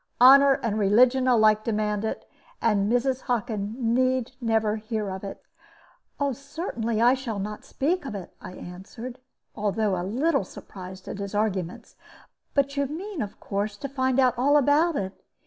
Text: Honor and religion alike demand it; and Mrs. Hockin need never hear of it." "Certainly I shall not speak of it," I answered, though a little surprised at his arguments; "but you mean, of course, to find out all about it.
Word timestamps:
Honor 0.19 0.53
and 0.63 0.79
religion 0.79 1.27
alike 1.27 1.63
demand 1.63 2.03
it; 2.03 2.27
and 2.59 2.91
Mrs. 2.91 3.21
Hockin 3.21 3.75
need 3.93 4.31
never 4.41 4.77
hear 4.77 5.11
of 5.11 5.23
it." 5.23 5.43
"Certainly 6.33 6.99
I 6.99 7.13
shall 7.13 7.37
not 7.37 7.63
speak 7.63 8.03
of 8.05 8.15
it," 8.15 8.33
I 8.41 8.53
answered, 8.53 9.19
though 9.55 9.95
a 10.01 10.01
little 10.01 10.43
surprised 10.43 11.07
at 11.07 11.19
his 11.19 11.35
arguments; 11.35 11.97
"but 12.55 12.75
you 12.75 12.87
mean, 12.87 13.21
of 13.21 13.39
course, 13.39 13.77
to 13.77 13.87
find 13.87 14.19
out 14.19 14.35
all 14.39 14.57
about 14.57 14.95
it. 14.95 15.23